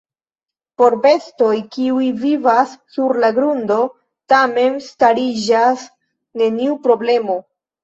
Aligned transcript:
Por 0.81 0.93
bestoj, 1.01 1.51
kiuj 1.75 2.07
vivas 2.21 2.73
sur 2.95 3.21
la 3.25 3.31
grundo, 3.37 3.79
tamen 4.35 4.83
stariĝas 4.89 5.87
neniu 6.45 6.83
problemo. 6.91 7.41